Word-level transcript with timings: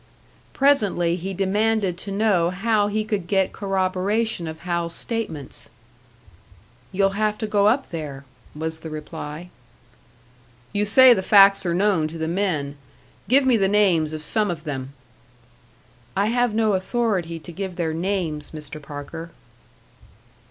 Presently 0.53 1.15
he 1.15 1.31
demanded 1.31 1.95
to 1.99 2.11
know 2.11 2.49
how 2.49 2.87
he 2.87 3.03
could 3.05 3.27
get 3.27 3.53
corroboration 3.53 4.47
of 4.47 4.61
Hal's 4.61 4.95
statements. 4.95 5.69
"You'll 6.91 7.11
have 7.11 7.37
to 7.37 7.45
go 7.45 7.67
up 7.67 7.91
there," 7.91 8.25
was 8.55 8.79
the 8.79 8.89
reply. 8.89 9.51
"You 10.73 10.85
say 10.85 11.13
the 11.13 11.21
facts 11.21 11.67
are 11.67 11.75
known 11.75 12.07
to 12.07 12.17
the 12.17 12.27
men. 12.27 12.77
Give 13.29 13.45
me 13.45 13.57
the 13.57 13.67
names 13.67 14.11
of 14.11 14.23
some 14.23 14.49
of 14.49 14.63
them." 14.63 14.93
"I 16.17 16.25
have 16.33 16.55
no 16.55 16.73
authority 16.73 17.37
to 17.37 17.51
give 17.51 17.75
their 17.75 17.93
names, 17.93 18.49
Mr. 18.49 18.81
Parker." 18.81 19.29